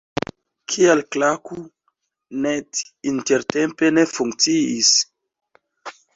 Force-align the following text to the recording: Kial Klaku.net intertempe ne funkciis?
Kial 0.73 1.03
Klaku.net 1.15 2.81
intertempe 3.11 3.93
ne 3.99 4.09
funkciis? 4.15 4.91